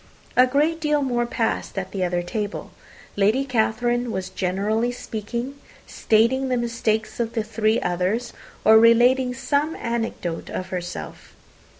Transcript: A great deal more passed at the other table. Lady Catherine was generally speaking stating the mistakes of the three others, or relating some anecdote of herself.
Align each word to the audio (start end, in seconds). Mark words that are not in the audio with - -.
A 0.35 0.47
great 0.47 0.81
deal 0.81 1.03
more 1.03 1.27
passed 1.27 1.77
at 1.77 1.91
the 1.91 2.03
other 2.03 2.23
table. 2.23 2.71
Lady 3.15 3.45
Catherine 3.45 4.11
was 4.11 4.31
generally 4.31 4.91
speaking 4.91 5.59
stating 5.85 6.49
the 6.49 6.57
mistakes 6.57 7.19
of 7.19 7.33
the 7.33 7.43
three 7.43 7.79
others, 7.81 8.33
or 8.65 8.79
relating 8.79 9.35
some 9.35 9.75
anecdote 9.75 10.49
of 10.49 10.69
herself. 10.69 11.35